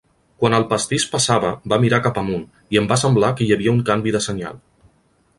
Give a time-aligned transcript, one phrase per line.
[0.43, 2.41] Quan el pastís passava, va mirar cap amunt,
[2.75, 4.57] i em va semblar que hi havia un canvi de senyal.